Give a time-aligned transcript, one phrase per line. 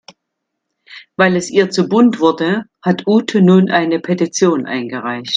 [1.15, 5.29] Weil es ihr zu bunt wurde, hat Ute nun eine Petition eingereicht.